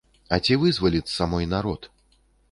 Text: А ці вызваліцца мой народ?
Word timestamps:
А 0.35 0.37
ці 0.45 0.55
вызваліцца 0.61 1.27
мой 1.33 1.45
народ? 1.53 1.85